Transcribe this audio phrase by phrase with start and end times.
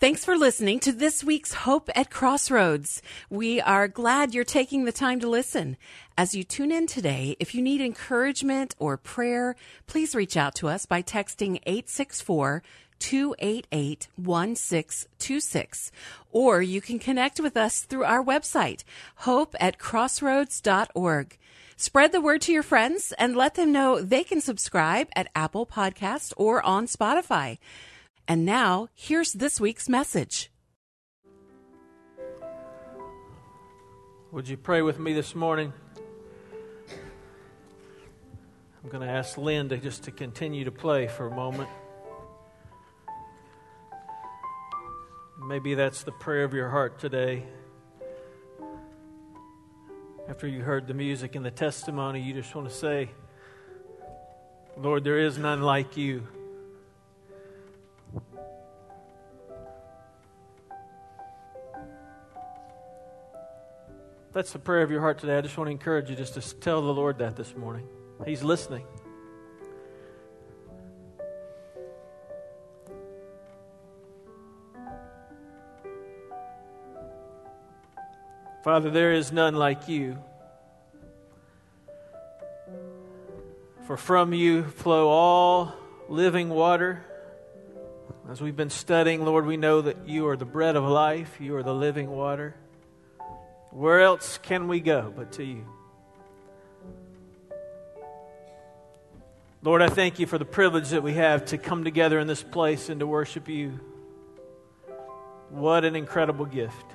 [0.00, 3.02] Thanks for listening to this week's Hope at Crossroads.
[3.28, 5.76] We are glad you're taking the time to listen.
[6.16, 9.56] As you tune in today, if you need encouragement or prayer,
[9.88, 12.62] please reach out to us by texting 864
[13.00, 15.92] 288 1626.
[16.30, 18.84] Or you can connect with us through our website,
[19.16, 21.38] hope at crossroads.org.
[21.76, 25.66] Spread the word to your friends and let them know they can subscribe at Apple
[25.66, 27.58] Podcast or on Spotify.
[28.30, 30.50] And now, here's this week's message.
[34.32, 35.72] Would you pray with me this morning?
[38.84, 41.70] I'm going to ask Linda just to continue to play for a moment.
[45.42, 47.44] Maybe that's the prayer of your heart today.
[50.28, 53.08] After you heard the music and the testimony, you just want to say,
[54.76, 56.28] Lord, there is none like you.
[64.38, 66.40] That's the prayer of your heart today, I just want to encourage you just to
[66.60, 67.88] tell the Lord that this morning.
[68.24, 68.86] He's listening.
[78.62, 80.16] Father, there is none like you.
[83.88, 85.74] For from you flow all
[86.08, 87.04] living water.
[88.30, 91.56] As we've been studying, Lord, we know that you are the bread of life, you
[91.56, 92.54] are the living water.
[93.78, 95.64] Where else can we go but to you?
[99.62, 102.42] Lord, I thank you for the privilege that we have to come together in this
[102.42, 103.78] place and to worship you.
[105.50, 106.86] What an incredible gift.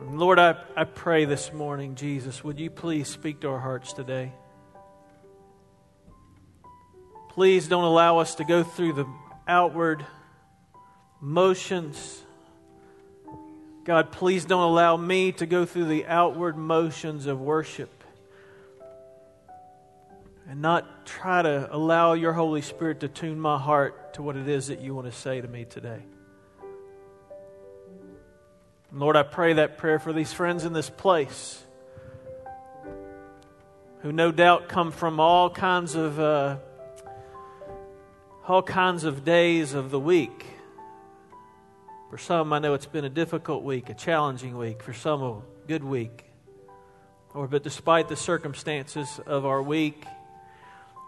[0.00, 4.32] Lord, I, I pray this morning, Jesus, would you please speak to our hearts today?
[7.28, 9.06] Please don't allow us to go through the
[9.46, 10.04] outward
[11.20, 12.24] motions
[13.88, 18.04] God, please don't allow me to go through the outward motions of worship
[20.46, 24.46] and not try to allow your Holy Spirit to tune my heart to what it
[24.46, 26.02] is that you want to say to me today.
[28.92, 31.64] Lord, I pray that prayer for these friends in this place
[34.02, 36.58] who no doubt come from all kinds of uh,
[38.46, 40.44] all kinds of days of the week
[42.10, 44.82] for some, I know it's been a difficult week, a challenging week.
[44.82, 46.24] For some, a good week.
[47.34, 50.04] Or, but despite the circumstances of our week,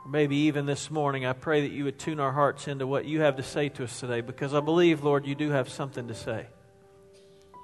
[0.05, 3.07] or maybe even this morning, I pray that you would tune our hearts into what
[3.07, 6.09] you have to say to us today because I believe, Lord, you do have something
[6.09, 6.47] to say.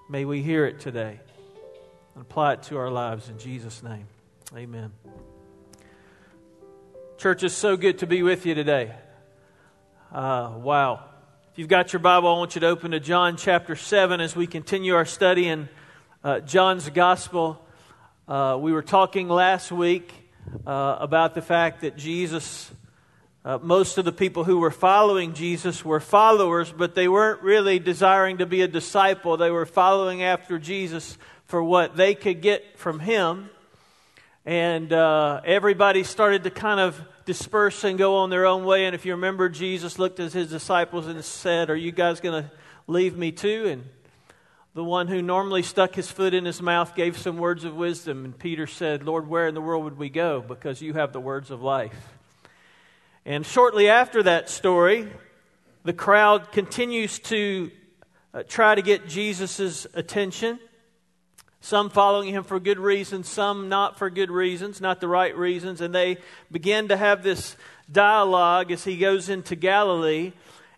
[0.08, 1.20] May we hear it today
[2.14, 4.06] and apply it to our lives in Jesus' name.
[4.56, 4.92] Amen.
[7.18, 8.94] Church, is so good to be with you today.
[10.10, 11.04] Uh, wow.
[11.56, 14.36] If you've got your Bible, I want you to open to John chapter 7 as
[14.36, 15.70] we continue our study in
[16.22, 17.58] uh, John's Gospel.
[18.28, 20.12] Uh, we were talking last week
[20.66, 22.70] uh, about the fact that Jesus,
[23.42, 27.78] uh, most of the people who were following Jesus were followers, but they weren't really
[27.78, 29.38] desiring to be a disciple.
[29.38, 33.48] They were following after Jesus for what they could get from him.
[34.44, 38.86] And uh, everybody started to kind of disperse and go on their own way.
[38.86, 42.44] And if you remember, Jesus looked at his disciples and said, Are you guys going
[42.44, 42.50] to
[42.86, 43.66] leave me too?
[43.66, 43.84] And
[44.72, 48.24] the one who normally stuck his foot in his mouth gave some words of wisdom.
[48.24, 50.40] And Peter said, Lord, where in the world would we go?
[50.40, 52.14] Because you have the words of life.
[53.24, 55.10] And shortly after that story,
[55.82, 57.70] the crowd continues to
[58.32, 60.60] uh, try to get Jesus' attention.
[61.60, 65.80] Some following him for good reasons, some not for good reasons, not the right reasons.
[65.80, 66.18] And they
[66.52, 67.56] begin to have this
[67.90, 70.32] dialogue as he goes into Galilee.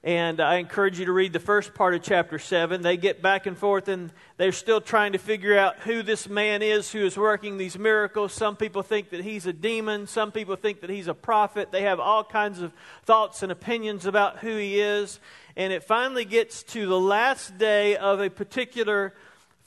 [0.05, 2.83] And I encourage you to read the first part of chapter 7.
[2.83, 6.63] They get back and forth and they're still trying to figure out who this man
[6.63, 8.33] is who is working these miracles.
[8.33, 10.07] Some people think that he's a demon.
[10.07, 11.73] Some people think that he's a prophet.
[11.73, 12.73] They have all kinds of
[13.05, 15.19] thoughts and opinions about who he is.
[15.57, 19.13] And it finally gets to the last day of a particular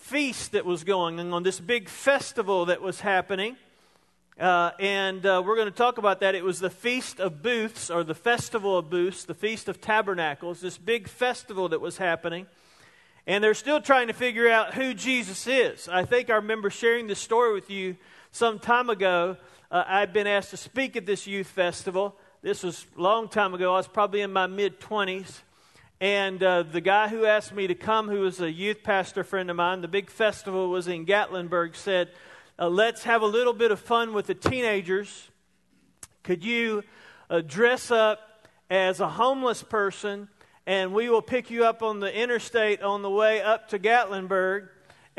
[0.02, 3.56] feast that was going on, this big festival that was happening.
[4.38, 6.34] Uh, and uh, we're going to talk about that.
[6.34, 10.60] It was the Feast of Booths, or the Festival of Booths, the Feast of Tabernacles,
[10.60, 12.48] this big festival that was happening.
[13.28, 15.88] And they're still trying to figure out who Jesus is.
[15.88, 17.96] I think I remember sharing this story with you
[18.32, 19.38] some time ago.
[19.70, 22.16] Uh, I'd been asked to speak at this youth festival.
[22.42, 23.76] This was a long time ago.
[23.76, 25.42] I was probably in my mid 20s.
[26.02, 29.52] And uh, the guy who asked me to come, who was a youth pastor friend
[29.52, 32.10] of mine, the big festival was in Gatlinburg, said,
[32.58, 35.30] uh, Let's have a little bit of fun with the teenagers.
[36.24, 36.82] Could you
[37.30, 40.28] uh, dress up as a homeless person,
[40.66, 44.70] and we will pick you up on the interstate on the way up to Gatlinburg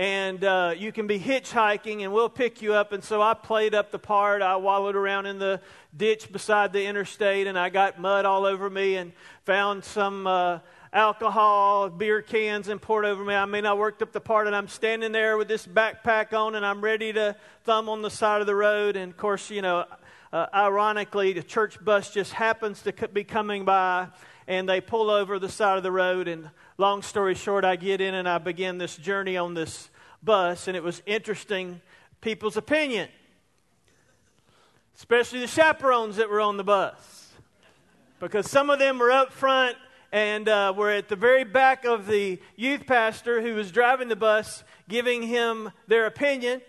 [0.03, 2.91] and uh, you can be hitchhiking and we'll pick you up.
[2.91, 4.43] And so i played up the part.
[4.43, 5.61] I wallowed around in the
[5.97, 9.13] ditch beside the interstate and i got mud all over me and
[9.45, 10.59] found some uh,
[10.93, 13.33] alcohol beer cans and poured over me.
[13.33, 16.57] I mean i worked up the part and i'm standing there with this backpack on
[16.57, 18.97] and i'm ready to thumb on the side of the road.
[18.97, 19.85] And of course you know
[20.33, 24.09] uh, ironically the church bus just happens to be coming by
[24.49, 26.27] and they pull over the side of the road.
[26.27, 29.91] And long story short i get in and i begin this journey on this
[30.23, 31.81] bus and it was interesting
[32.21, 33.09] people's opinion
[34.97, 37.33] especially the chaperones that were on the bus
[38.21, 39.77] because some of them were up front
[40.13, 44.17] and uh, were at the very back of the youth pastor who was driving the
[44.17, 46.61] bus giving him their opinion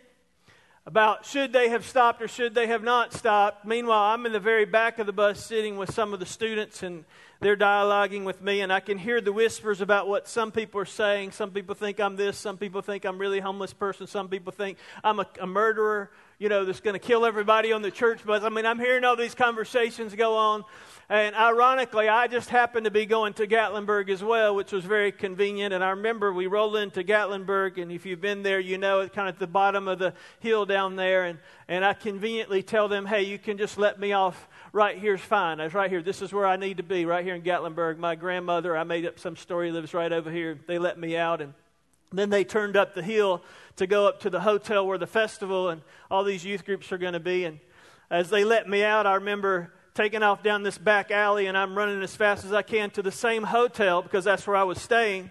[0.86, 3.66] about should they have stopped or should they have not stopped.
[3.66, 6.84] Meanwhile, I'm in the very back of the bus sitting with some of the students
[6.84, 7.06] and
[7.44, 10.86] they're dialoguing with me, and I can hear the whispers about what some people are
[10.86, 11.32] saying.
[11.32, 14.54] Some people think I'm this, some people think I'm really a homeless person, some people
[14.54, 16.10] think I'm a, a murderer,
[16.40, 18.44] you know, that's going to kill everybody on the church bus.
[18.44, 20.64] I mean, I'm hearing all these conversations go on.
[21.10, 25.12] And ironically, I just happened to be going to Gatlinburg as well, which was very
[25.12, 25.74] convenient.
[25.74, 29.14] And I remember we rolled into Gatlinburg, and if you've been there, you know it's
[29.14, 31.26] kind of at the bottom of the hill down there.
[31.26, 35.22] And, and I conveniently tell them, hey, you can just let me off right here's
[35.22, 35.62] fine.
[35.62, 36.02] I was right here.
[36.02, 37.98] This is where I need to be, right here in Gatlinburg.
[37.98, 40.60] My grandmother, I made up some story, lives right over here.
[40.68, 41.42] They let me out.
[41.42, 41.54] And
[42.12, 43.44] then they turned up the hill
[43.78, 46.98] to go up to the hotel where the festival and all these youth groups are
[46.98, 47.46] going to be.
[47.46, 47.60] And
[48.10, 51.78] as they let me out, I remember taking off down this back alley and I'm
[51.78, 54.82] running as fast as I can to the same hotel because that's where I was
[54.82, 55.30] staying.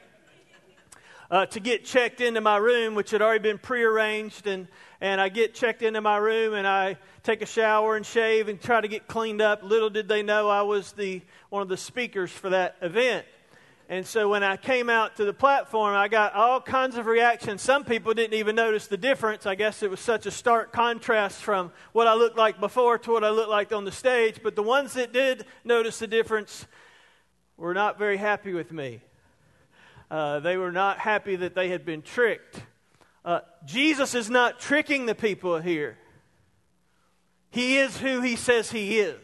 [1.30, 4.68] Uh, to get checked into my room, which had already been prearranged, and
[5.00, 8.60] and I get checked into my room and I take a shower and shave and
[8.60, 9.62] try to get cleaned up.
[9.64, 13.26] Little did they know I was the one of the speakers for that event.
[13.92, 17.60] And so when I came out to the platform, I got all kinds of reactions.
[17.60, 19.44] Some people didn't even notice the difference.
[19.44, 23.10] I guess it was such a stark contrast from what I looked like before to
[23.10, 24.40] what I looked like on the stage.
[24.42, 26.66] But the ones that did notice the difference
[27.58, 29.02] were not very happy with me.
[30.10, 32.62] Uh, they were not happy that they had been tricked.
[33.26, 35.98] Uh, Jesus is not tricking the people here.
[37.50, 39.20] He is who he says he is.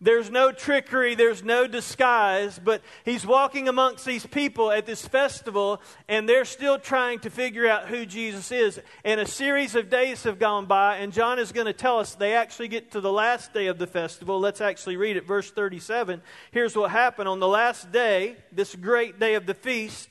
[0.00, 5.82] There's no trickery, there's no disguise, but he's walking amongst these people at this festival,
[6.08, 8.80] and they're still trying to figure out who Jesus is.
[9.04, 12.14] And a series of days have gone by, and John is going to tell us
[12.14, 14.38] they actually get to the last day of the festival.
[14.38, 16.22] Let's actually read it, verse 37.
[16.52, 17.28] Here's what happened.
[17.28, 20.08] On the last day, this great day of the feast,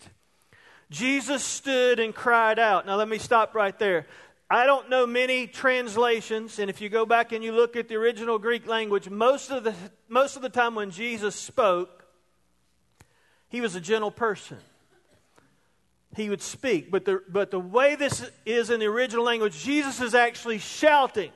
[0.89, 2.85] Jesus stood and cried out.
[2.85, 4.05] Now, let me stop right there.
[4.49, 7.95] I don't know many translations, and if you go back and you look at the
[7.95, 9.75] original Greek language, most of the,
[10.07, 12.05] most of the time when Jesus spoke,
[13.49, 14.57] he was a gentle person.
[16.15, 16.89] He would speak.
[16.89, 21.31] But the, but the way this is in the original language, Jesus is actually shouting.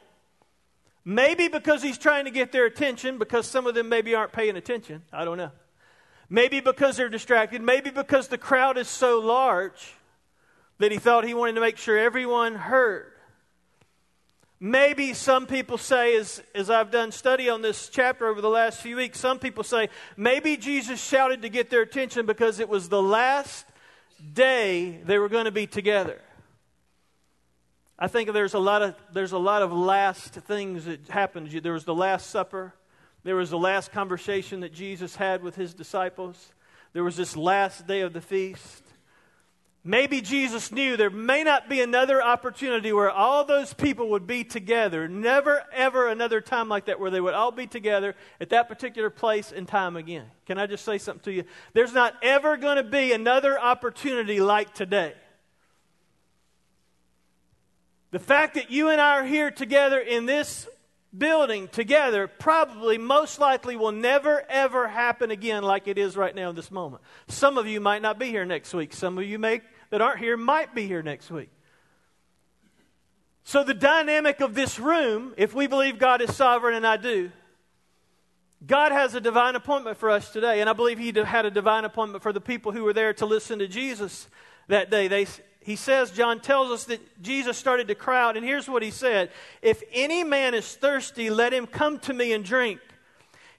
[1.04, 4.56] Maybe because he's trying to get their attention, because some of them maybe aren't paying
[4.56, 5.02] attention.
[5.12, 5.52] I don't know.
[6.30, 7.62] Maybe because they're distracted.
[7.62, 9.96] Maybe because the crowd is so large
[10.82, 13.12] that he thought he wanted to make sure everyone heard.
[14.60, 18.82] Maybe some people say, as, as I've done study on this chapter over the last
[18.82, 22.90] few weeks, some people say maybe Jesus shouted to get their attention because it was
[22.90, 23.66] the last
[24.34, 26.20] day they were going to be together.
[28.00, 31.52] I think there's a lot of there's a lot of last things that happened.
[31.52, 32.74] There was the Last Supper.
[33.24, 36.54] There was the last conversation that Jesus had with his disciples.
[36.94, 38.84] There was this last day of the feast.
[39.84, 44.44] Maybe Jesus knew there may not be another opportunity where all those people would be
[44.44, 45.08] together.
[45.08, 49.10] Never, ever another time like that where they would all be together at that particular
[49.10, 50.26] place and time again.
[50.46, 51.46] Can I just say something to you?
[51.74, 55.16] There's not ever going to be another opportunity like today.
[58.12, 60.68] The fact that you and I are here together in this
[61.18, 66.50] building together probably most likely will never ever happen again like it is right now
[66.50, 67.04] in this moment.
[67.28, 68.94] Some of you might not be here next week.
[68.94, 71.50] Some of you may that aren't here might be here next week.
[73.44, 77.32] So the dynamic of this room, if we believe God is sovereign and I do,
[78.66, 81.84] God has a divine appointment for us today, and I believe He had a divine
[81.84, 84.28] appointment for the people who were there to listen to Jesus
[84.68, 85.08] that day.
[85.08, 85.26] They,
[85.64, 88.92] he says, John tells us that Jesus started to cry out, and here's what he
[88.92, 89.30] said
[89.62, 92.80] If any man is thirsty, let him come to me and drink.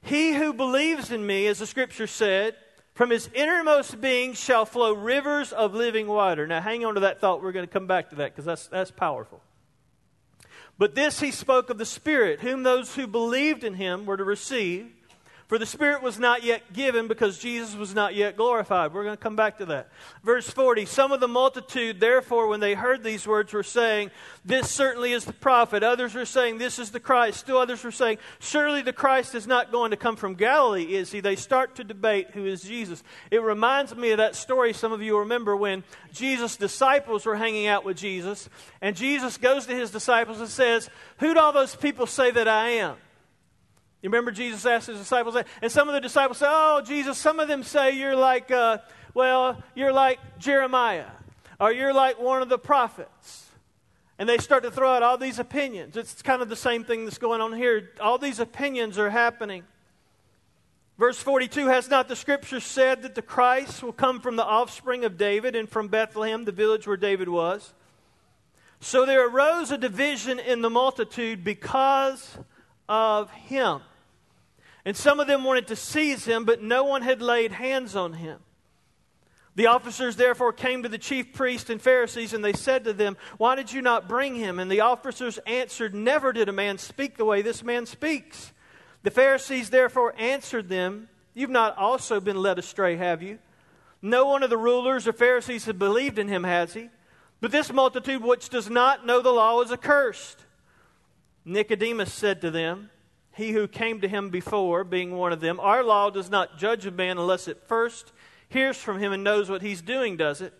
[0.02, 2.56] He who believes in me, as the scripture said,
[2.94, 6.46] from his innermost being shall flow rivers of living water.
[6.46, 7.42] Now, hang on to that thought.
[7.42, 9.40] We're going to come back to that because that's, that's powerful.
[10.76, 14.24] But this he spoke of the Spirit, whom those who believed in him were to
[14.24, 14.90] receive.
[15.52, 18.94] For the Spirit was not yet given because Jesus was not yet glorified.
[18.94, 19.90] We're going to come back to that.
[20.24, 24.12] Verse 40 Some of the multitude, therefore, when they heard these words, were saying,
[24.46, 25.82] This certainly is the prophet.
[25.82, 27.38] Others were saying, This is the Christ.
[27.38, 31.12] Still others were saying, Surely the Christ is not going to come from Galilee, is
[31.12, 31.20] he?
[31.20, 33.04] They start to debate who is Jesus.
[33.30, 37.66] It reminds me of that story some of you remember when Jesus' disciples were hanging
[37.66, 38.48] out with Jesus,
[38.80, 42.48] and Jesus goes to his disciples and says, Who do all those people say that
[42.48, 42.96] I am?
[44.02, 45.46] You remember Jesus asked his disciples that?
[45.62, 48.78] And some of the disciples say, Oh, Jesus, some of them say you're like, uh,
[49.14, 51.06] well, you're like Jeremiah,
[51.60, 53.48] or you're like one of the prophets.
[54.18, 55.96] And they start to throw out all these opinions.
[55.96, 57.90] It's kind of the same thing that's going on here.
[58.00, 59.62] All these opinions are happening.
[60.98, 65.04] Verse 42 Has not the scripture said that the Christ will come from the offspring
[65.04, 67.72] of David and from Bethlehem, the village where David was?
[68.80, 72.36] So there arose a division in the multitude because
[72.88, 73.80] of him.
[74.84, 78.14] And some of them wanted to seize him, but no one had laid hands on
[78.14, 78.40] him.
[79.54, 83.16] The officers therefore came to the chief priests and Pharisees, and they said to them,
[83.36, 84.58] Why did you not bring him?
[84.58, 88.52] And the officers answered, Never did a man speak the way this man speaks.
[89.02, 93.38] The Pharisees therefore answered them, You've not also been led astray, have you?
[94.00, 96.88] No one of the rulers or Pharisees has believed in him, has he?
[97.40, 100.44] But this multitude which does not know the law is accursed.
[101.44, 102.90] Nicodemus said to them,
[103.34, 106.86] he who came to him before, being one of them, Our law does not judge
[106.86, 108.12] a man unless it first
[108.48, 110.52] hears from him and knows what he's doing, does it?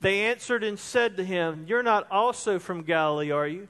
[0.00, 3.68] They answered and said to him, You're not also from Galilee, are you?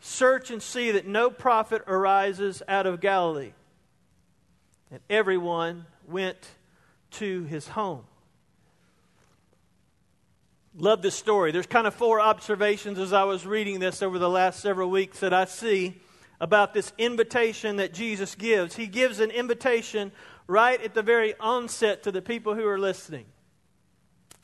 [0.00, 3.52] Search and see that no prophet arises out of Galilee.
[4.90, 6.36] And everyone went
[7.12, 8.04] to his home.
[10.78, 11.50] Love this story.
[11.50, 15.20] There's kind of four observations as I was reading this over the last several weeks
[15.20, 15.94] that I see
[16.40, 18.76] about this invitation that Jesus gives.
[18.76, 20.12] He gives an invitation
[20.46, 23.26] right at the very onset to the people who are listening.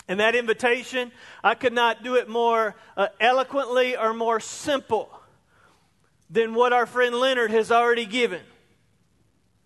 [0.09, 1.13] And that invitation,
[1.45, 5.11] I could not do it more uh, eloquently or more simple
[6.29, 8.41] than what our friend Leonard has already given.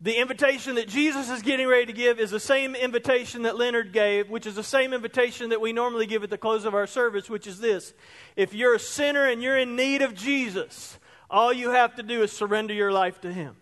[0.00, 3.94] The invitation that Jesus is getting ready to give is the same invitation that Leonard
[3.94, 6.86] gave, which is the same invitation that we normally give at the close of our
[6.86, 7.94] service, which is this
[8.36, 10.98] If you're a sinner and you're in need of Jesus,
[11.30, 13.56] all you have to do is surrender your life to Him.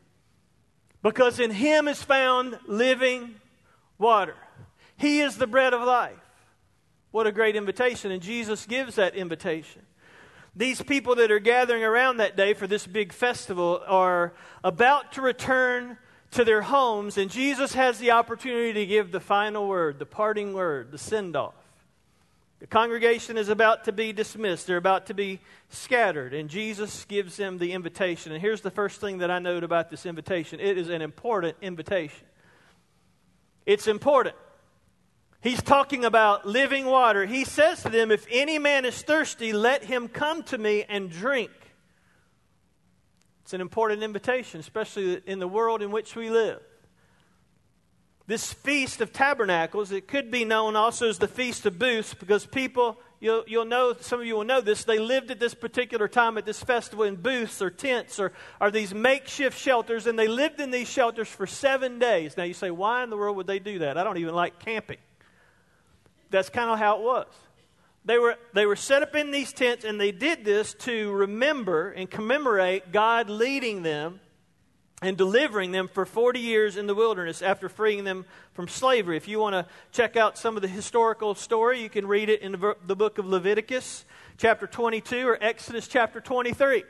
[1.02, 3.35] Because in Him is found living
[3.99, 4.37] water.
[4.97, 6.16] He is the bread of life.
[7.11, 8.11] What a great invitation.
[8.11, 9.83] And Jesus gives that invitation.
[10.56, 15.21] These people that are gathering around that day for this big festival are about to
[15.21, 15.99] return
[16.35, 20.52] to their homes, and Jesus has the opportunity to give the final word, the parting
[20.52, 21.54] word, the send off.
[22.64, 24.66] The congregation is about to be dismissed.
[24.66, 26.33] They're about to be scattered.
[26.33, 28.33] And Jesus gives them the invitation.
[28.33, 31.59] And here's the first thing that I note about this invitation it is an important
[31.61, 32.26] invitation.
[33.66, 34.35] It's important.
[35.42, 37.26] He's talking about living water.
[37.26, 41.11] He says to them, If any man is thirsty, let him come to me and
[41.11, 41.50] drink.
[43.42, 46.62] It's an important invitation, especially in the world in which we live.
[48.26, 52.47] This Feast of Tabernacles, it could be known also as the Feast of Booths because
[52.47, 56.09] people, you'll, you'll know, some of you will know this, they lived at this particular
[56.09, 60.26] time at this festival in booths or tents or, or these makeshift shelters, and they
[60.26, 62.38] lived in these shelters for seven days.
[62.38, 63.99] Now you say, why in the world would they do that?
[63.99, 64.99] I don't even like camping.
[66.31, 67.26] That's kind of how it was.
[68.07, 71.90] They were, they were set up in these tents, and they did this to remember
[71.90, 74.21] and commemorate God leading them
[75.04, 79.18] and delivering them for 40 years in the wilderness after freeing them from slavery.
[79.18, 82.40] If you want to check out some of the historical story, you can read it
[82.40, 84.06] in the book of Leviticus,
[84.38, 86.84] chapter 22, or Exodus, chapter 23.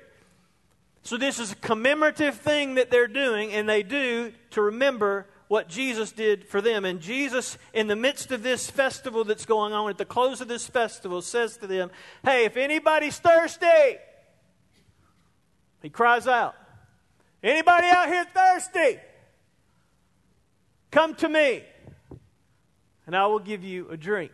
[1.02, 5.68] So, this is a commemorative thing that they're doing, and they do to remember what
[5.68, 6.84] Jesus did for them.
[6.84, 10.46] And Jesus, in the midst of this festival that's going on, at the close of
[10.46, 11.90] this festival, says to them,
[12.24, 13.98] Hey, if anybody's thirsty,
[15.82, 16.54] he cries out.
[17.44, 18.98] Anybody out here thirsty?
[20.90, 21.62] Come to me,
[23.06, 24.32] and I will give you a drink.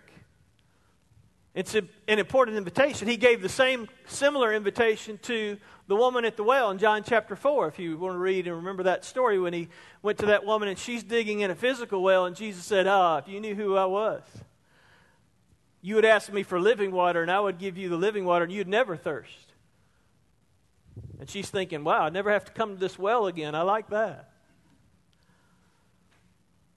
[1.53, 3.09] It's a, an important invitation.
[3.09, 5.57] He gave the same similar invitation to
[5.89, 8.55] the woman at the well in John chapter 4, if you want to read and
[8.55, 9.67] remember that story when he
[10.03, 13.19] went to that woman and she's digging in a physical well, and Jesus said, Ah,
[13.19, 14.23] if you knew who I was,
[15.83, 18.45] you would ask me for living water, and I would give you the living water,
[18.45, 19.50] and you'd never thirst.
[21.21, 23.55] And she's thinking, wow, I never have to come to this well again.
[23.55, 24.31] I like that.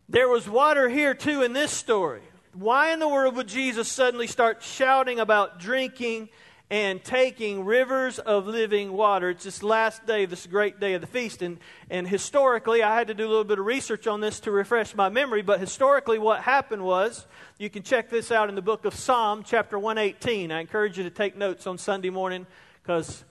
[0.10, 2.22] There was water here too in this story.
[2.54, 6.28] Why in the world would Jesus suddenly start shouting about drinking
[6.70, 9.30] and taking rivers of living water.
[9.30, 11.42] It's this last day, this great day of the feast.
[11.42, 11.60] And,
[11.90, 14.96] and historically, I had to do a little bit of research on this to refresh
[14.96, 17.28] my memory, but historically, what happened was
[17.60, 20.52] you can check this out in the book of Psalm, chapter 118.
[20.52, 22.48] I encourage you to take notes on Sunday morning
[22.82, 23.24] because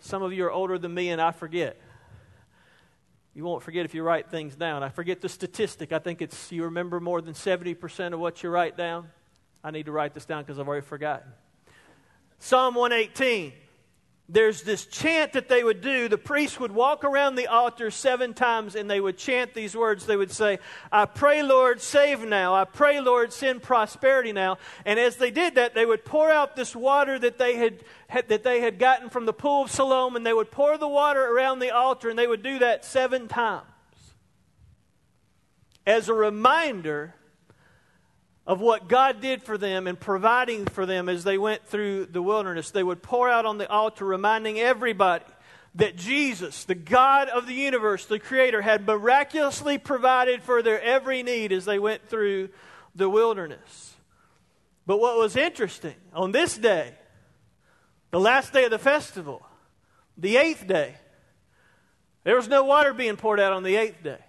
[0.00, 1.80] some of you are older than me and I forget.
[3.34, 4.82] You won't forget if you write things down.
[4.82, 5.92] I forget the statistic.
[5.92, 9.08] I think it's you remember more than 70% of what you write down.
[9.62, 11.28] I need to write this down because I've already forgotten.
[12.38, 13.52] Psalm 118
[14.30, 16.06] there's this chant that they would do.
[16.06, 20.04] The priest would walk around the altar seven times and they would chant these words.
[20.04, 20.58] They would say,
[20.92, 22.54] I pray, Lord, save now.
[22.54, 24.58] I pray, Lord, send prosperity now.
[24.84, 28.28] And as they did that, they would pour out this water that they had, had,
[28.28, 31.24] that they had gotten from the pool of Siloam and they would pour the water
[31.24, 33.64] around the altar and they would do that seven times.
[35.86, 37.14] As a reminder
[38.48, 42.22] of what God did for them and providing for them as they went through the
[42.22, 42.70] wilderness.
[42.70, 45.26] They would pour out on the altar, reminding everybody
[45.74, 51.22] that Jesus, the God of the universe, the Creator, had miraculously provided for their every
[51.22, 52.48] need as they went through
[52.94, 53.94] the wilderness.
[54.86, 56.94] But what was interesting, on this day,
[58.10, 59.46] the last day of the festival,
[60.16, 60.94] the eighth day,
[62.24, 64.24] there was no water being poured out on the eighth day.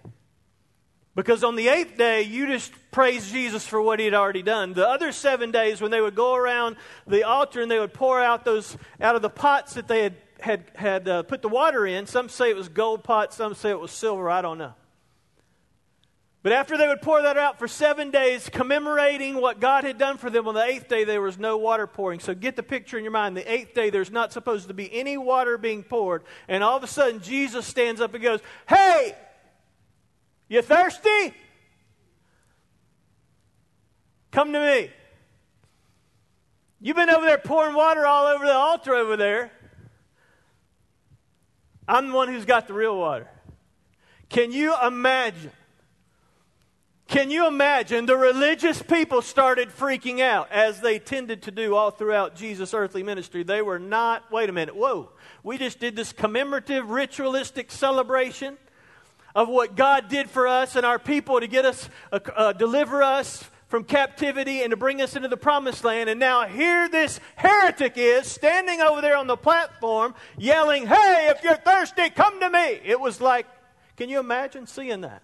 [1.20, 4.72] Because on the eighth day, you just praise Jesus for what he had already done.
[4.72, 8.22] The other seven days, when they would go around the altar and they would pour
[8.22, 11.86] out those out of the pots that they had, had, had uh, put the water
[11.86, 14.72] in, some say it was gold pots, some say it was silver, I don't know.
[16.42, 20.16] But after they would pour that out for seven days, commemorating what God had done
[20.16, 22.20] for them, on the eighth day there was no water pouring.
[22.20, 23.36] So get the picture in your mind.
[23.36, 26.22] The eighth day, there's not supposed to be any water being poured.
[26.48, 29.14] And all of a sudden, Jesus stands up and goes, Hey,
[30.50, 31.32] you thirsty?
[34.32, 34.90] Come to me.
[36.80, 39.52] You've been over there pouring water all over the altar over there.
[41.86, 43.28] I'm the one who's got the real water.
[44.28, 45.52] Can you imagine?
[47.06, 51.90] Can you imagine the religious people started freaking out as they tended to do all
[51.90, 53.42] throughout Jesus' earthly ministry?
[53.42, 55.10] They were not, wait a minute, whoa,
[55.42, 58.56] we just did this commemorative, ritualistic celebration
[59.34, 63.02] of what God did for us and our people to get us, uh, uh, deliver
[63.02, 66.10] us from captivity and to bring us into the promised land.
[66.10, 71.44] And now here this heretic is standing over there on the platform yelling, Hey, if
[71.44, 72.80] you're thirsty, come to me.
[72.84, 73.46] It was like,
[73.96, 75.22] can you imagine seeing that?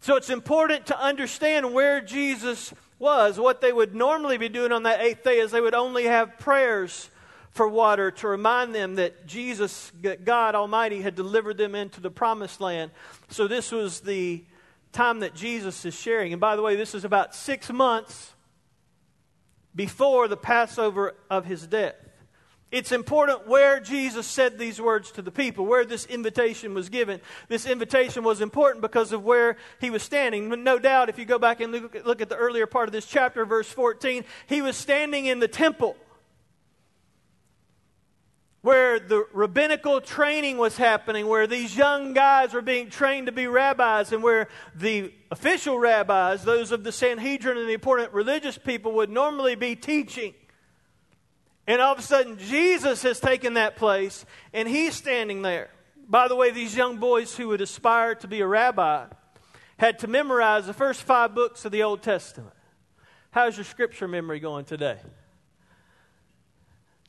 [0.00, 3.38] So it's important to understand where Jesus was.
[3.38, 6.38] What they would normally be doing on that eighth day is they would only have
[6.38, 7.10] prayers
[7.54, 9.92] for water to remind them that Jesus,
[10.24, 12.90] God Almighty, had delivered them into the promised land.
[13.28, 14.44] So this was the
[14.92, 16.32] time that Jesus is sharing.
[16.32, 18.32] And by the way, this is about six months
[19.74, 21.94] before the Passover of his death.
[22.72, 27.20] It's important where Jesus said these words to the people, where this invitation was given.
[27.46, 30.48] This invitation was important because of where he was standing.
[30.64, 33.46] No doubt, if you go back and look at the earlier part of this chapter,
[33.46, 35.96] verse 14, he was standing in the temple
[38.64, 43.46] where the rabbinical training was happening, where these young guys were being trained to be
[43.46, 48.92] rabbis, and where the official rabbis, those of the Sanhedrin and the important religious people,
[48.92, 50.32] would normally be teaching.
[51.66, 54.24] And all of a sudden, Jesus has taken that place,
[54.54, 55.68] and he's standing there.
[56.08, 59.08] By the way, these young boys who would aspire to be a rabbi
[59.76, 62.54] had to memorize the first five books of the Old Testament.
[63.30, 64.96] How's your scripture memory going today?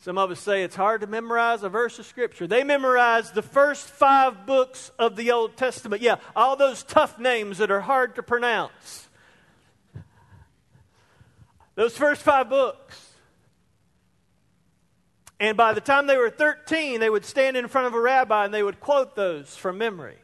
[0.05, 2.45] Some of us say it's hard to memorize a verse of Scripture.
[2.45, 5.99] They memorized the first five books of the Old Testament.
[5.99, 9.09] Yeah, all those tough names that are hard to pronounce.
[11.73, 13.15] Those first five books.
[15.39, 18.45] And by the time they were 13, they would stand in front of a rabbi
[18.45, 20.19] and they would quote those from memory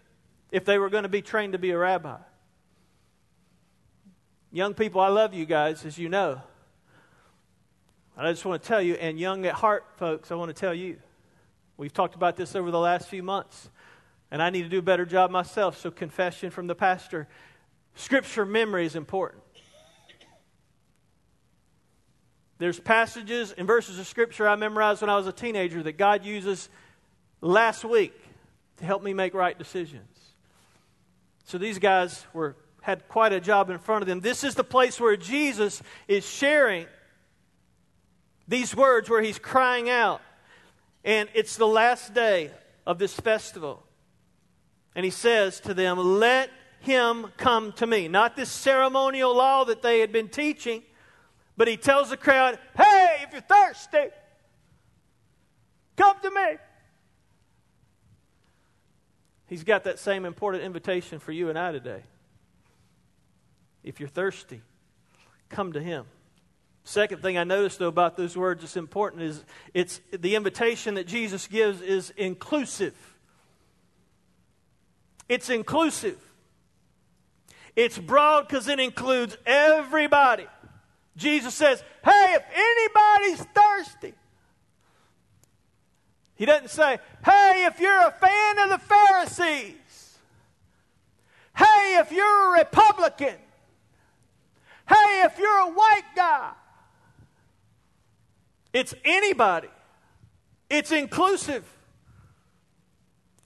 [0.52, 2.20] if they were going to be trained to be a rabbi.
[4.52, 6.40] Young people, I love you guys, as you know.
[8.18, 10.74] I just want to tell you, and young at heart, folks, I want to tell
[10.74, 10.98] you.
[11.78, 13.70] We've talked about this over the last few months,
[14.30, 17.28] and I need to do a better job myself, so confession from the pastor.
[17.96, 19.42] Scripture memory is important.
[22.60, 26.24] There's passages and verses of Scripture I memorized when I was a teenager that God
[26.24, 26.70] uses
[27.40, 28.14] last week
[28.78, 30.20] to help me make right decisions.
[31.46, 34.20] So these guys were had quite a job in front of them.
[34.20, 36.86] This is the place where Jesus is sharing
[38.48, 40.22] these words where he's crying out.
[41.04, 42.52] And it's the last day
[42.86, 43.84] of this festival.
[44.96, 46.50] And he says to them, Let
[46.82, 48.08] him come to me.
[48.08, 50.84] Not this ceremonial law that they had been teaching,
[51.58, 54.10] but he tells the crowd, Hey, if you're thirsty,
[55.96, 56.58] come to me.
[59.48, 62.04] He's got that same important invitation for you and I today.
[63.84, 64.62] If you're thirsty,
[65.50, 66.06] come to him.
[66.84, 71.08] Second thing I noticed though about those words that's important is it's the invitation that
[71.08, 72.96] Jesus gives is inclusive.
[75.30, 76.18] It's inclusive.
[77.76, 80.48] It's broad because it includes everybody.
[81.16, 84.14] Jesus says, Hey, if anybody's thirsty,
[86.36, 90.18] he doesn't say, Hey, if you're a fan of the Pharisees,
[91.56, 93.36] hey, if you're a Republican,
[94.90, 96.52] hey, if you're a white guy.
[98.74, 99.70] It's anybody,
[100.70, 101.66] it's inclusive.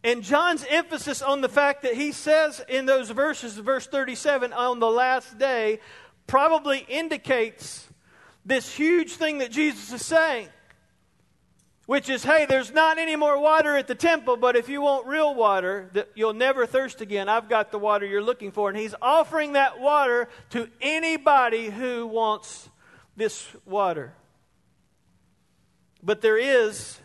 [0.04, 4.80] And John's emphasis on the fact that he says in those verses, verse 37, on
[4.80, 5.80] the last day,
[6.28, 7.88] probably indicates
[8.46, 10.50] this huge thing that Jesus is saying,
[11.88, 15.08] which is hey, there's not any more water at the temple, but if you want
[15.08, 18.70] real water, that you'll never thirst again, I've got the water you're looking for.
[18.70, 22.70] And he's offering that water to anybody who wants
[23.18, 24.14] this water.
[26.06, 27.00] But there is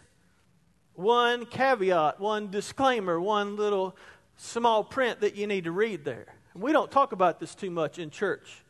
[0.93, 3.97] one caveat, one disclaimer, one little
[4.37, 6.27] small print that you need to read there.
[6.55, 8.63] We don't talk about this too much in church.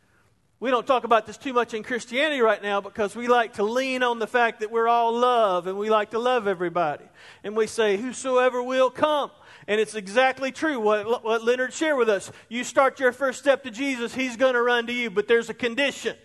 [0.60, 3.64] We don't talk about this too much in Christianity right now because we like to
[3.64, 7.06] lean on the fact that we're all love and we like to love everybody.
[7.42, 9.32] And we say, Whosoever will come.
[9.66, 12.30] And it's exactly true what, what Leonard shared with us.
[12.48, 15.48] You start your first step to Jesus, he's going to run to you, but there's
[15.48, 16.16] a condition.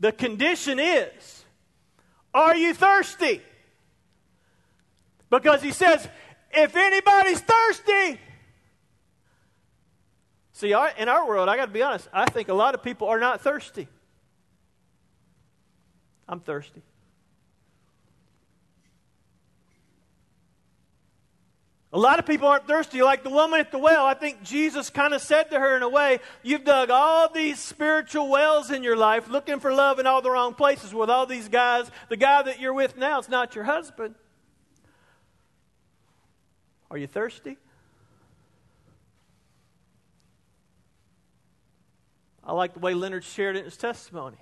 [0.00, 1.44] The condition is
[2.34, 3.42] Are you thirsty?
[5.30, 6.08] Because he says,
[6.52, 8.18] If anybody's thirsty,
[10.60, 13.08] See, in our world, I got to be honest, I think a lot of people
[13.08, 13.88] are not thirsty.
[16.28, 16.82] I'm thirsty.
[21.92, 23.02] A lot of people aren't thirsty.
[23.02, 25.82] Like the woman at the well, I think Jesus kind of said to her in
[25.82, 30.06] a way, You've dug all these spiritual wells in your life looking for love in
[30.06, 31.90] all the wrong places with all these guys.
[32.08, 34.14] The guy that you're with now is not your husband.
[36.92, 37.56] Are you thirsty?
[42.44, 44.38] I like the way Leonard shared it in his testimony.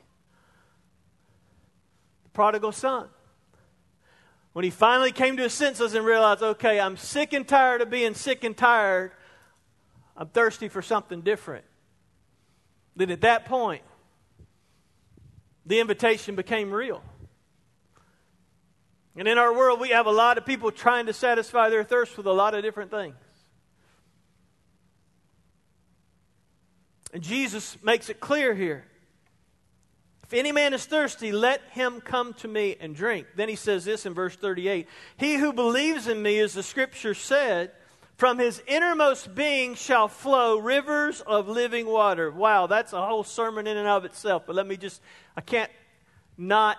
[2.24, 3.08] The prodigal son.
[4.58, 7.90] When he finally came to his senses and realized, okay, I'm sick and tired of
[7.90, 9.12] being sick and tired,
[10.16, 11.64] I'm thirsty for something different.
[12.96, 13.82] Then at that point,
[15.64, 17.04] the invitation became real.
[19.14, 22.16] And in our world, we have a lot of people trying to satisfy their thirst
[22.16, 23.14] with a lot of different things.
[27.12, 28.86] And Jesus makes it clear here.
[30.28, 33.28] If any man is thirsty, let him come to me and drink.
[33.34, 34.86] Then he says this in verse 38
[35.16, 37.72] He who believes in me, as the scripture said,
[38.18, 42.30] from his innermost being shall flow rivers of living water.
[42.30, 44.42] Wow, that's a whole sermon in and of itself.
[44.46, 45.00] But let me just,
[45.34, 45.70] I can't
[46.36, 46.76] not,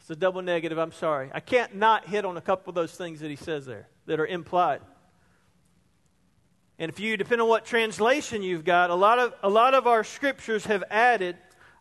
[0.00, 1.30] it's a double negative, I'm sorry.
[1.34, 4.18] I can't not hit on a couple of those things that he says there that
[4.18, 4.80] are implied.
[6.78, 9.86] And if you, depend on what translation you've got, a lot of, a lot of
[9.86, 11.36] our scriptures have added.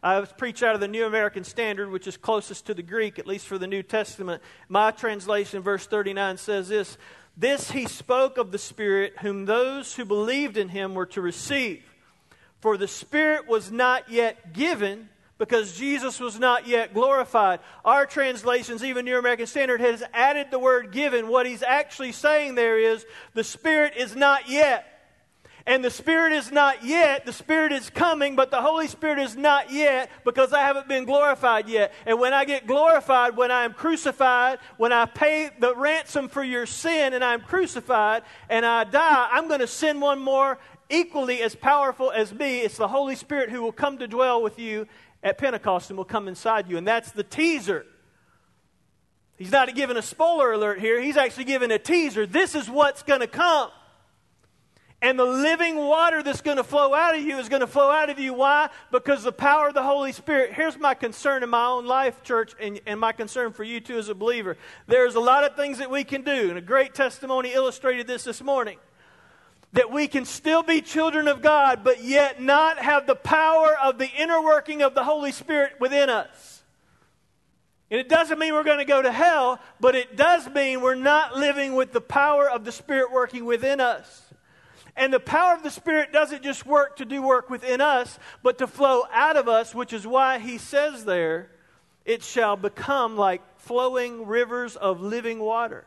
[0.05, 3.25] I preach out of the New American Standard, which is closest to the Greek, at
[3.25, 4.43] least for the New Testament.
[4.69, 6.99] My translation, verse 39, says this
[7.35, 11.83] This he spoke of the Spirit, whom those who believed in him were to receive.
[12.61, 17.59] For the Spirit was not yet given because Jesus was not yet glorified.
[17.83, 21.29] Our translations, even New American Standard, has added the word given.
[21.29, 24.94] What he's actually saying there is the Spirit is not yet.
[25.67, 27.25] And the Spirit is not yet.
[27.25, 31.05] The Spirit is coming, but the Holy Spirit is not yet because I haven't been
[31.05, 31.91] glorified yet.
[32.05, 36.43] And when I get glorified, when I am crucified, when I pay the ransom for
[36.43, 41.41] your sin and I'm crucified and I die, I'm going to send one more equally
[41.41, 42.59] as powerful as me.
[42.59, 44.87] It's the Holy Spirit who will come to dwell with you
[45.23, 46.77] at Pentecost and will come inside you.
[46.77, 47.87] And that's the teaser.
[49.35, 52.27] He's not giving a spoiler alert here, he's actually giving a teaser.
[52.27, 53.71] This is what's going to come.
[55.01, 57.91] And the living water that's going to flow out of you is going to flow
[57.91, 58.33] out of you.
[58.33, 58.69] Why?
[58.91, 60.53] Because the power of the Holy Spirit.
[60.53, 63.97] Here's my concern in my own life, church, and, and my concern for you too
[63.97, 64.57] as a believer.
[64.87, 68.23] There's a lot of things that we can do, and a great testimony illustrated this
[68.23, 68.77] this morning
[69.75, 73.97] that we can still be children of God, but yet not have the power of
[73.97, 76.63] the inner working of the Holy Spirit within us.
[77.91, 80.95] And it doesn't mean we're going to go to hell, but it does mean we're
[80.95, 84.24] not living with the power of the Spirit working within us.
[84.97, 88.57] And the power of the Spirit doesn't just work to do work within us, but
[88.59, 91.49] to flow out of us, which is why he says there,
[92.05, 95.85] it shall become like flowing rivers of living water.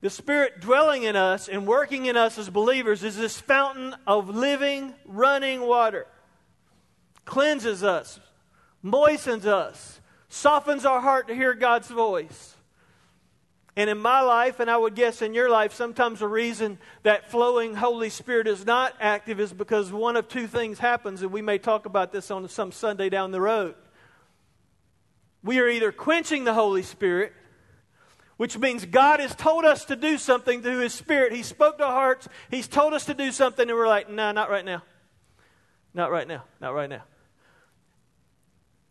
[0.00, 4.28] The Spirit dwelling in us and working in us as believers is this fountain of
[4.28, 6.06] living, running water.
[7.24, 8.18] Cleanses us,
[8.82, 12.56] moistens us, softens our heart to hear God's voice.
[13.74, 17.30] And in my life, and I would guess in your life, sometimes the reason that
[17.30, 21.40] flowing Holy Spirit is not active is because one of two things happens, and we
[21.40, 23.74] may talk about this on some Sunday down the road.
[25.42, 27.32] We are either quenching the Holy Spirit,
[28.36, 31.32] which means God has told us to do something through His Spirit.
[31.32, 34.16] He spoke to our hearts, He's told us to do something, and we're like, no,
[34.16, 34.82] nah, not right now.
[35.94, 36.44] Not right now.
[36.60, 37.02] Not right now.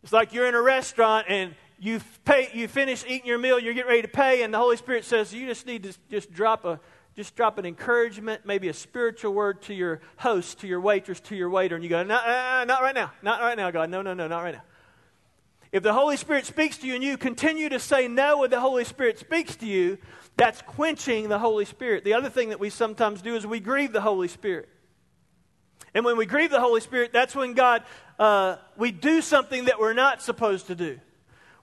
[0.04, 3.74] It's like you're in a restaurant and you pay, you finish eating your meal, you're
[3.74, 6.63] getting ready to pay, and the Holy Spirit says you just need to just drop
[6.63, 6.80] a
[7.13, 11.36] just drop an encouragement, maybe a spiritual word to your host, to your waitress, to
[11.36, 14.02] your waiter, and you go, not, uh, not right now, not right now, God, no,
[14.02, 14.62] no, no, not right now.
[15.74, 18.62] If the Holy Spirit speaks to you and you continue to say no when the
[18.62, 19.98] Holy Spirit speaks to you,
[20.38, 22.06] that's quenching the Holy Spirit.
[22.06, 24.70] The other thing that we sometimes do is we grieve the Holy Spirit.
[25.94, 27.84] And when we grieve the Holy Spirit, that's when God,
[28.20, 31.00] uh, we do something that we're not supposed to do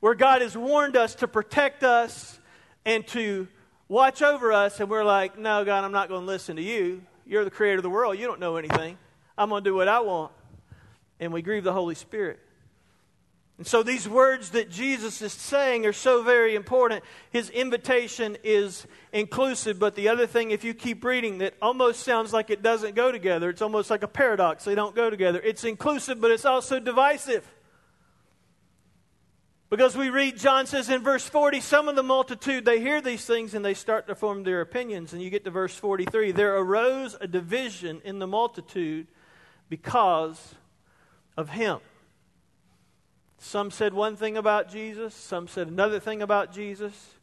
[0.01, 2.39] where God has warned us to protect us
[2.85, 3.49] and to
[3.89, 7.03] watch over us, and we're like, no, God, I'm not going to listen to you.
[7.27, 8.19] You're the creator of the world.
[8.19, 8.99] You don't know anything.
[9.37, 10.33] I'm going to do what I want.
[11.21, 12.41] And we grieve the Holy Spirit.
[13.59, 17.03] And so these words that Jesus is saying are so very important.
[17.31, 22.33] His invitation is inclusive, but the other thing, if you keep reading, that almost sounds
[22.33, 23.51] like it doesn't go together.
[23.51, 24.65] It's almost like a paradox.
[24.65, 25.41] They don't go together.
[25.43, 27.53] It's inclusive, but it's also divisive.
[29.71, 33.27] Because we read, John says in verse 40, some of the multitude, they hear these
[33.27, 35.13] things and they start to form their opinions.
[35.13, 39.09] And you get to verse 43 there arose a division in the multitude
[39.69, 40.55] because
[41.37, 41.81] of him.
[43.37, 47.15] Some said one thing about Jesus, some said another thing about Jesus.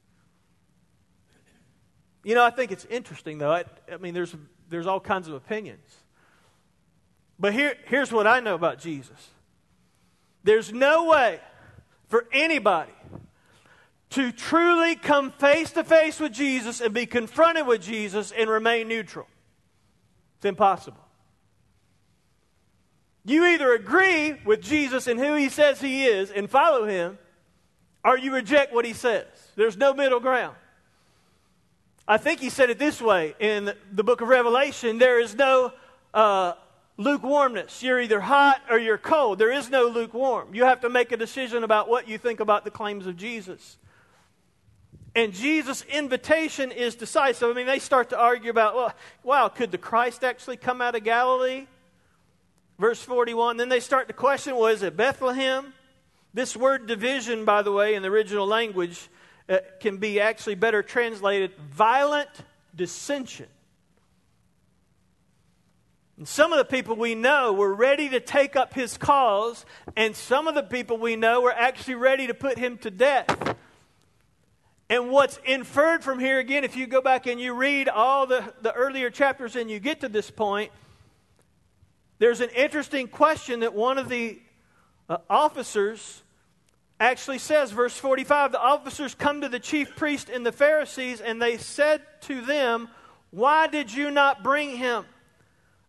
[2.24, 3.52] You know, I think it's interesting, though.
[3.52, 4.36] I, I mean, there's,
[4.70, 5.96] there's all kinds of opinions.
[7.38, 9.32] But here, here's what I know about Jesus
[10.44, 11.40] there's no way
[12.08, 12.92] for anybody
[14.12, 18.88] to truly come face to face with Jesus and be confronted with Jesus and remain
[18.88, 19.28] neutral.
[20.38, 21.06] It's impossible.
[23.26, 27.18] You either agree with Jesus and who he says he is and follow him,
[28.04, 29.26] or you reject what he says.
[29.56, 30.56] There's no middle ground.
[32.08, 35.74] I think he said it this way in the book of Revelation there is no
[36.14, 36.54] uh,
[36.98, 37.84] lukewarmness.
[37.84, 39.40] You're either hot or you're cold.
[39.40, 40.54] There is no lukewarm.
[40.54, 43.78] You have to make a decision about what you think about the claims of Jesus.
[45.16, 47.50] And Jesus' invitation is decisive.
[47.50, 50.96] I mean, they start to argue about, well, wow, could the Christ actually come out
[50.96, 51.68] of Galilee?
[52.78, 53.56] Verse 41.
[53.58, 55.74] Then they start to question, well, is it Bethlehem?
[56.34, 59.10] This word division, by the way, in the original language,
[59.48, 62.30] uh, can be actually better translated violent
[62.76, 63.48] dissension.
[66.18, 70.16] And some of the people we know were ready to take up his cause, and
[70.16, 73.56] some of the people we know were actually ready to put him to death.
[74.90, 78.54] And what's inferred from here, again, if you go back and you read all the,
[78.62, 80.72] the earlier chapters and you get to this point,
[82.20, 84.40] there's an interesting question that one of the
[85.10, 86.22] uh, officers
[87.00, 91.42] actually says, verse 45 the officers come to the chief priest and the Pharisees, and
[91.42, 92.88] they said to them,
[93.32, 95.04] Why did you not bring him?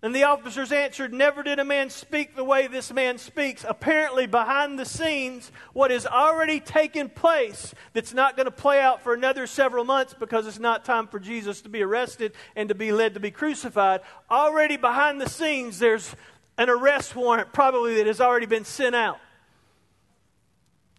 [0.07, 3.64] And the officers answered, Never did a man speak the way this man speaks.
[3.69, 9.03] Apparently, behind the scenes, what has already taken place that's not going to play out
[9.03, 12.75] for another several months because it's not time for Jesus to be arrested and to
[12.77, 14.01] be led to be crucified.
[14.31, 16.14] Already behind the scenes, there's
[16.57, 19.19] an arrest warrant probably that has already been sent out.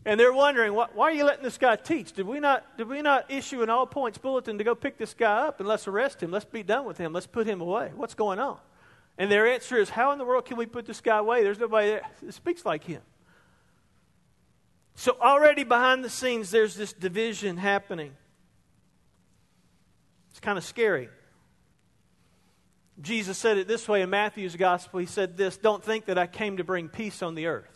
[0.04, 2.12] And they're wondering, why, are you letting this guy teach?
[2.12, 5.14] Did we, not, did we not issue an all points bulletin to go pick this
[5.14, 6.30] guy up and let's arrest him?
[6.30, 7.14] Let's be done with him.
[7.14, 7.94] Let's put him away.
[7.96, 8.58] What's going on?
[9.18, 11.44] And their answer is, How in the world can we put this guy away?
[11.44, 13.02] There's nobody that speaks like him.
[14.96, 18.14] So, already behind the scenes, there's this division happening.
[20.32, 21.10] It's kind of scary.
[23.00, 25.00] Jesus said it this way in Matthew's gospel.
[25.00, 27.74] He said this Don't think that I came to bring peace on the earth.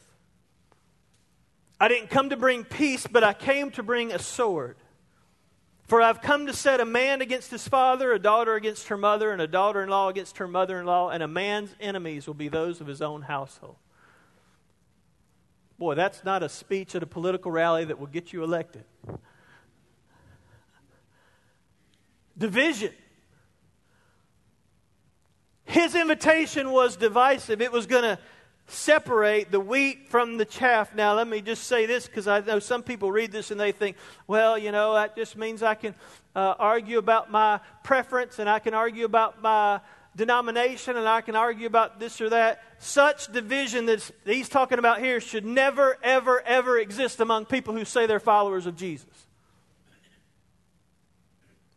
[1.79, 4.77] I didn't come to bring peace, but I came to bring a sword.
[5.91, 9.33] For I've come to set a man against his father, a daughter against her mother,
[9.33, 12.33] and a daughter in law against her mother in law, and a man's enemies will
[12.33, 13.75] be those of his own household.
[15.77, 18.85] Boy, that's not a speech at a political rally that will get you elected.
[22.37, 22.93] Division.
[25.65, 27.59] His invitation was divisive.
[27.59, 28.19] It was going to
[28.71, 30.95] separate the wheat from the chaff.
[30.95, 33.71] Now, let me just say this because I know some people read this and they
[33.71, 35.93] think, well, you know, that just means I can
[36.35, 39.81] uh, argue about my preference and I can argue about my
[40.15, 42.63] denomination and I can argue about this or that.
[42.79, 47.85] Such division that he's talking about here should never, ever, ever exist among people who
[47.85, 49.07] say they're followers of Jesus.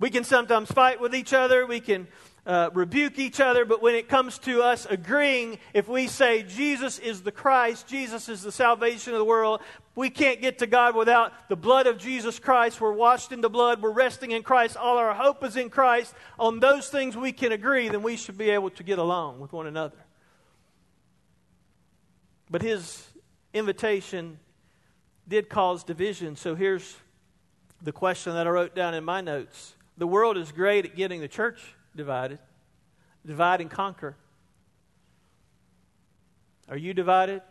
[0.00, 1.66] We can sometimes fight with each other.
[1.66, 2.09] We can
[2.46, 6.98] uh, rebuke each other, but when it comes to us agreeing, if we say Jesus
[6.98, 9.61] is the Christ, Jesus is the salvation of the world,
[9.94, 12.80] we can't get to God without the blood of Jesus Christ.
[12.80, 16.14] We're washed in the blood, we're resting in Christ, all our hope is in Christ.
[16.38, 19.52] On those things we can agree, then we should be able to get along with
[19.52, 19.96] one another.
[22.50, 23.07] But his
[23.54, 24.38] invitation
[25.26, 26.96] did cause division, so here's
[27.80, 29.74] the question that I wrote down in my notes.
[29.96, 32.38] The world is great at getting the church divided.
[33.26, 34.16] Divide and conquer.
[36.68, 37.42] Are you divided?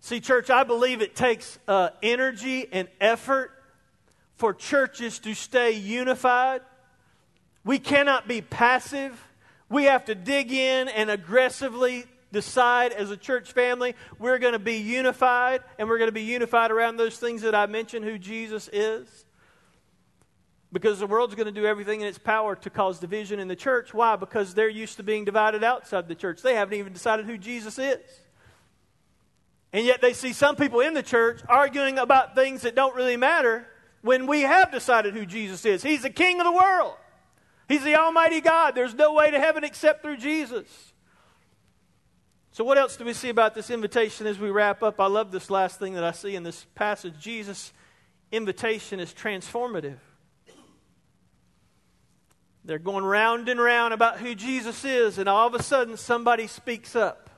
[0.00, 3.50] See, church, I believe it takes uh, energy and effort
[4.36, 6.62] for churches to stay unified.
[7.64, 9.20] We cannot be passive.
[9.68, 14.58] We have to dig in and aggressively decide as a church family we're going to
[14.58, 18.18] be unified, and we're going to be unified around those things that I mentioned who
[18.18, 19.24] Jesus is.
[20.70, 23.56] Because the world's going to do everything in its power to cause division in the
[23.56, 23.94] church.
[23.94, 24.16] Why?
[24.16, 26.42] Because they're used to being divided outside the church.
[26.42, 28.00] They haven't even decided who Jesus is.
[29.72, 33.16] And yet they see some people in the church arguing about things that don't really
[33.16, 33.66] matter
[34.02, 35.82] when we have decided who Jesus is.
[35.82, 36.94] He's the king of the world,
[37.68, 38.74] He's the Almighty God.
[38.74, 40.66] There's no way to heaven except through Jesus.
[42.52, 44.98] So, what else do we see about this invitation as we wrap up?
[44.98, 47.14] I love this last thing that I see in this passage.
[47.20, 47.72] Jesus'
[48.32, 49.98] invitation is transformative.
[52.68, 56.46] They're going round and round about who Jesus is, and all of a sudden somebody
[56.46, 57.30] speaks up.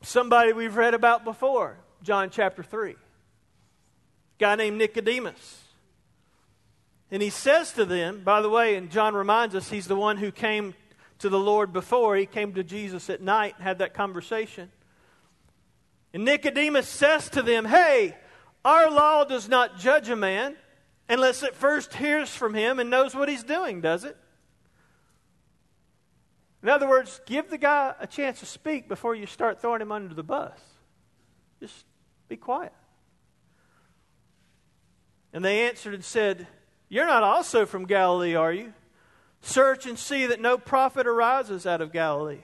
[0.00, 2.92] Somebody we've read about before, John chapter 3.
[2.92, 2.96] A
[4.38, 5.62] guy named Nicodemus.
[7.10, 10.16] And he says to them, by the way, and John reminds us he's the one
[10.16, 10.72] who came
[11.18, 12.16] to the Lord before.
[12.16, 14.70] He came to Jesus at night and had that conversation.
[16.14, 18.16] And Nicodemus says to them, Hey,
[18.64, 20.56] our law does not judge a man
[21.08, 24.16] unless it first hears from him and knows what he's doing, does it?
[26.62, 29.92] In other words, give the guy a chance to speak before you start throwing him
[29.92, 30.58] under the bus.
[31.60, 31.84] Just
[32.28, 32.72] be quiet.
[35.32, 36.46] And they answered and said,
[36.88, 38.72] You're not also from Galilee, are you?
[39.40, 42.42] Search and see that no prophet arises out of Galilee.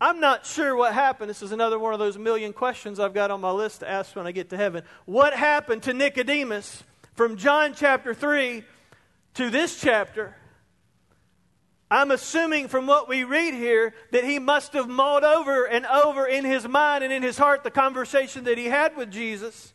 [0.00, 1.30] I'm not sure what happened.
[1.30, 4.14] This is another one of those million questions I've got on my list to ask
[4.14, 4.84] when I get to heaven.
[5.06, 6.84] What happened to Nicodemus
[7.14, 8.64] from John chapter 3
[9.34, 10.36] to this chapter,
[11.90, 16.26] I'm assuming from what we read here that he must have mulled over and over
[16.26, 19.72] in his mind and in his heart the conversation that he had with Jesus.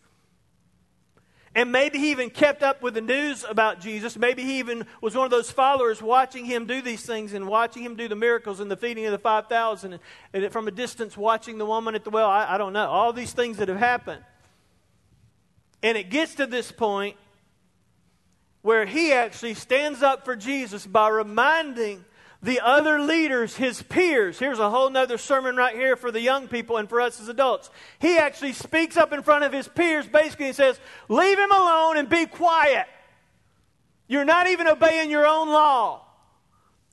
[1.56, 4.17] And maybe he even kept up with the news about Jesus.
[4.17, 7.84] Maybe he even was one of those followers watching him do these things and watching
[7.84, 9.99] him do the miracles and the feeding of the 5,000
[10.34, 12.30] and, from a distance watching the woman at the well.
[12.30, 12.88] I, I don't know.
[12.88, 14.23] All these things that have happened.
[15.82, 17.15] And it gets to this point
[18.61, 22.03] where he actually stands up for Jesus by reminding
[22.41, 24.39] the other leaders, his peers.
[24.39, 27.27] Here's a whole nother sermon right here for the young people and for us as
[27.27, 27.69] adults.
[27.99, 31.97] He actually speaks up in front of his peers basically he says, Leave him alone
[31.97, 32.87] and be quiet.
[34.07, 36.05] You're not even obeying your own law.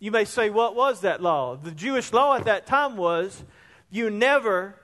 [0.01, 1.57] You may say, What was that law?
[1.57, 3.45] The Jewish law at that time was
[3.89, 4.75] you never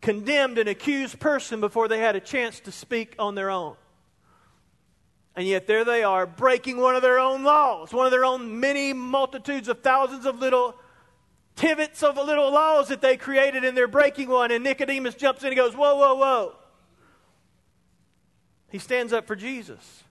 [0.00, 3.74] condemned an accused person before they had a chance to speak on their own.
[5.36, 8.60] And yet there they are breaking one of their own laws, one of their own
[8.60, 10.76] many multitudes of thousands of little
[11.56, 14.50] tivets of little laws that they created, and they're breaking one.
[14.50, 16.52] And Nicodemus jumps in and goes, Whoa, whoa, whoa.
[18.70, 20.02] He stands up for Jesus.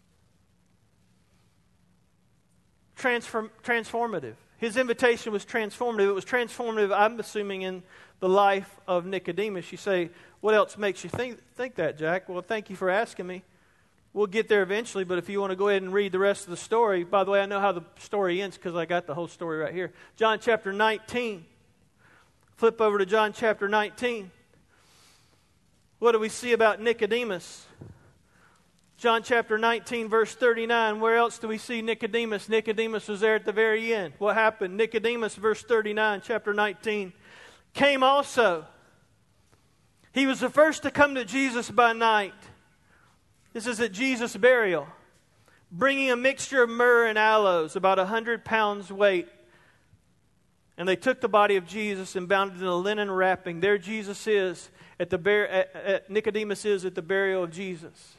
[2.95, 4.35] Transform, transformative.
[4.57, 6.07] His invitation was transformative.
[6.07, 7.83] It was transformative, I'm assuming, in
[8.21, 9.71] the life of Nicodemus.
[9.71, 10.09] You say,
[10.39, 12.29] What else makes you think, think that, Jack?
[12.29, 13.43] Well, thank you for asking me.
[14.13, 16.43] We'll get there eventually, but if you want to go ahead and read the rest
[16.43, 19.07] of the story, by the way, I know how the story ends because I got
[19.07, 19.91] the whole story right here.
[20.17, 21.43] John chapter 19.
[22.55, 24.29] Flip over to John chapter 19.
[25.97, 27.65] What do we see about Nicodemus?
[28.97, 30.99] John chapter 19, verse 39.
[30.99, 32.47] Where else do we see Nicodemus?
[32.47, 34.13] Nicodemus was there at the very end.
[34.19, 34.77] What happened?
[34.77, 37.13] Nicodemus, verse 39, chapter 19,
[37.73, 38.65] came also.
[40.13, 42.35] He was the first to come to Jesus by night
[43.53, 44.87] this is at Jesus' burial,
[45.71, 49.29] bringing a mixture of myrrh and aloes, about a hundred pounds weight.
[50.75, 53.59] And they took the body of Jesus and bound it in a linen wrapping.
[53.59, 58.15] There Jesus is at the bar- at, at Nicodemus is at the burial of Jesus.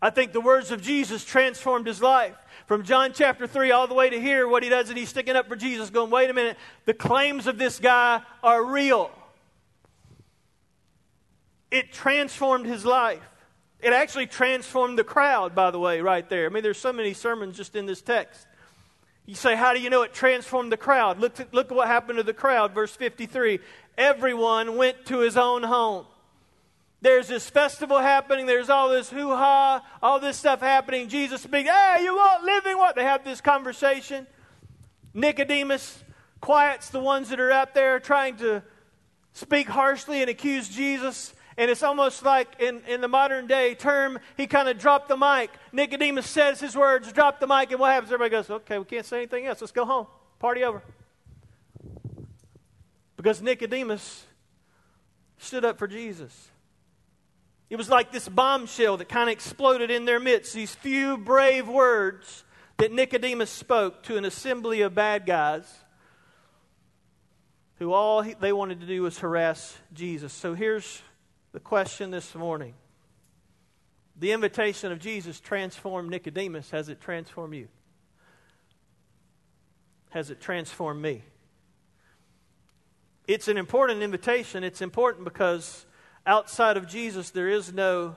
[0.00, 2.34] I think the words of Jesus transformed his life.
[2.66, 5.36] From John chapter 3 all the way to here, what he does is he's sticking
[5.36, 9.10] up for Jesus, going, wait a minute, the claims of this guy are real.
[11.70, 13.22] It transformed his life.
[13.80, 16.46] It actually transformed the crowd, by the way, right there.
[16.46, 18.46] I mean, there's so many sermons just in this text.
[19.26, 21.18] You say, How do you know it transformed the crowd?
[21.18, 23.58] Look, to, look at what happened to the crowd, verse 53.
[23.98, 26.06] Everyone went to his own home.
[27.02, 28.46] There's this festival happening.
[28.46, 31.08] There's all this hoo ha, all this stuff happening.
[31.08, 32.96] Jesus speaks, Hey, you want living what?
[32.96, 34.26] They have this conversation.
[35.12, 36.02] Nicodemus
[36.40, 38.62] quiets the ones that are out there trying to
[39.32, 41.34] speak harshly and accuse Jesus.
[41.58, 45.16] And it's almost like in, in the modern day term, he kind of dropped the
[45.16, 45.50] mic.
[45.72, 48.12] Nicodemus says his words, drop the mic, and what happens?
[48.12, 49.60] Everybody goes, okay, we can't say anything else.
[49.60, 50.06] Let's go home.
[50.38, 50.82] Party over.
[53.16, 54.26] Because Nicodemus
[55.38, 56.50] stood up for Jesus.
[57.70, 60.54] It was like this bombshell that kind of exploded in their midst.
[60.54, 62.44] These few brave words
[62.76, 65.66] that Nicodemus spoke to an assembly of bad guys
[67.78, 70.32] who all he, they wanted to do was harass Jesus.
[70.32, 71.02] So here's
[71.56, 72.74] the question this morning
[74.14, 76.70] The invitation of Jesus transformed Nicodemus.
[76.70, 77.68] Has it transformed you?
[80.10, 81.22] Has it transformed me?
[83.26, 84.64] It's an important invitation.
[84.64, 85.86] It's important because
[86.26, 88.16] outside of Jesus, there is no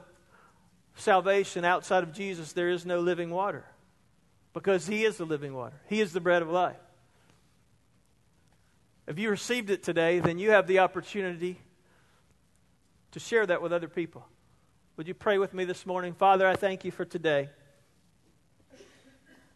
[0.95, 1.63] salvation.
[1.63, 3.63] Outside of Jesus, there is no living water
[4.53, 6.75] because He is the living water, He is the bread of life.
[9.07, 11.61] If you received it today, then you have the opportunity
[13.11, 14.25] to share that with other people.
[14.97, 16.13] Would you pray with me this morning?
[16.13, 17.49] Father, I thank you for today.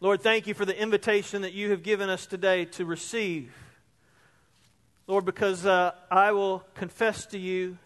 [0.00, 3.54] Lord, thank you for the invitation that you have given us today to receive.
[5.06, 7.78] Lord, because uh, I will confess to you,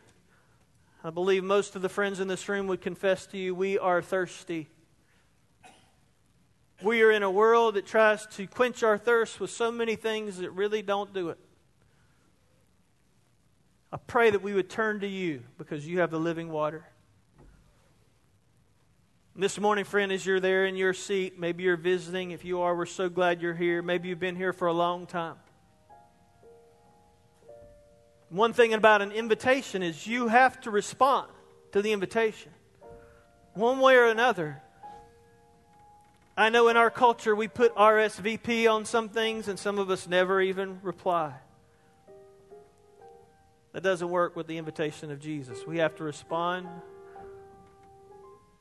[1.05, 4.03] I believe most of the friends in this room would confess to you, we are
[4.03, 4.69] thirsty.
[6.83, 10.39] We are in a world that tries to quench our thirst with so many things
[10.39, 11.39] that really don't do it.
[13.91, 16.85] I pray that we would turn to you because you have the living water.
[19.35, 22.33] This morning, friend, as you're there in your seat, maybe you're visiting.
[22.33, 23.81] If you are, we're so glad you're here.
[23.81, 25.37] Maybe you've been here for a long time.
[28.29, 31.31] One thing about an invitation is you have to respond
[31.73, 32.53] to the invitation,
[33.55, 34.61] one way or another.
[36.37, 40.07] I know in our culture we put RSVP on some things, and some of us
[40.07, 41.33] never even reply.
[43.79, 45.65] That doesn't work with the invitation of Jesus.
[45.65, 46.67] We have to respond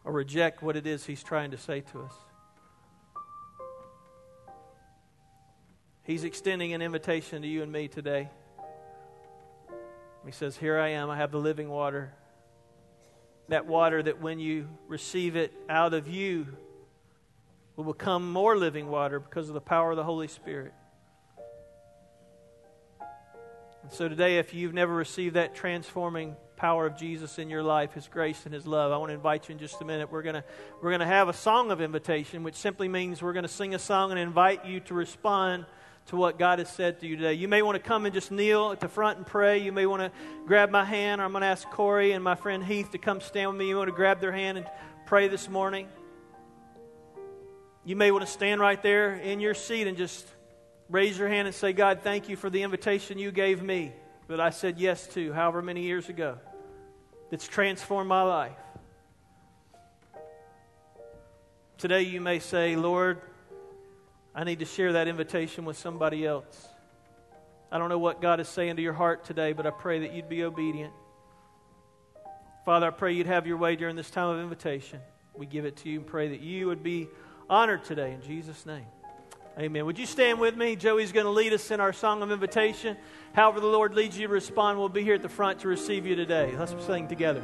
[0.05, 2.13] or reject what it is He's trying to say to us.
[6.03, 8.29] He's extending an invitation to you and me today.
[10.23, 12.13] He says, Here I am, I have the living water.
[13.47, 16.45] That water that when you receive it out of you
[17.75, 20.75] will become more living water because of the power of the Holy Spirit.
[23.89, 28.09] So today, if you've never received that transforming power of Jesus in your life, His
[28.09, 30.11] grace and His love, I want to invite you in just a minute.
[30.11, 30.43] We're going
[30.81, 33.79] we're gonna have a song of invitation, which simply means we're going to sing a
[33.79, 35.65] song and invite you to respond
[36.07, 37.35] to what God has said to you today.
[37.35, 39.59] You may want to come and just kneel at the front and pray.
[39.59, 40.11] You may want to
[40.45, 43.21] grab my hand, or I'm going to ask Corey and my friend Heath to come
[43.21, 43.69] stand with me.
[43.69, 44.67] You want to grab their hand and
[45.05, 45.87] pray this morning.
[47.85, 50.27] You may want to stand right there in your seat and just
[50.89, 53.93] raise your hand and say, God, thank you for the invitation you gave me
[54.27, 56.37] that I said yes to however many years ago
[57.29, 58.57] that's transformed my life.
[61.77, 63.21] Today you may say, Lord,
[64.33, 66.67] I need to share that invitation with somebody else.
[67.71, 70.13] I don't know what God is saying to your heart today, but I pray that
[70.13, 70.93] you'd be obedient.
[72.65, 74.99] Father, I pray you'd have your way during this time of invitation.
[75.35, 77.07] We give it to you and pray that you would be
[77.49, 78.85] honored today in Jesus' name.
[79.59, 79.87] Amen.
[79.87, 80.75] Would you stand with me?
[80.75, 82.95] Joey's going to lead us in our song of invitation.
[83.33, 86.05] However, the Lord leads you to respond, we'll be here at the front to receive
[86.05, 86.53] you today.
[86.55, 87.41] Let's sing together.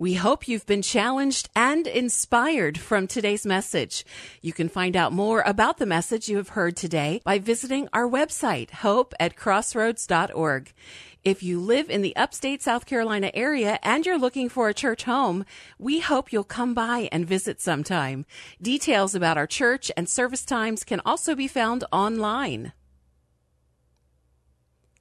[0.00, 4.04] We hope you've been challenged and inspired from today's message.
[4.40, 8.08] You can find out more about the message you have heard today by visiting our
[8.08, 10.72] website, hope at crossroads.org.
[11.28, 15.04] If you live in the upstate South Carolina area and you're looking for a church
[15.04, 15.44] home,
[15.78, 18.24] we hope you'll come by and visit sometime.
[18.62, 22.72] Details about our church and service times can also be found online.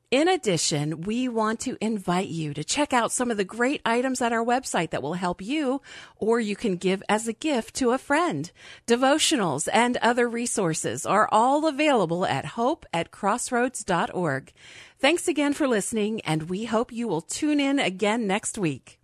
[0.09, 4.21] In addition, we want to invite you to check out some of the great items
[4.21, 5.81] at our website that will help you,
[6.15, 8.49] or you can give as a gift to a friend.
[8.87, 14.53] Devotionals and other resources are all available at hope at crossroads.org.
[14.97, 19.01] Thanks again for listening, and we hope you will tune in again next week.